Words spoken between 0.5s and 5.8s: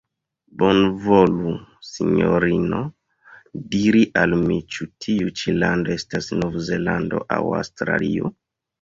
Bonvolu, Sinjorino, diri al mi ĉu tiu ĉi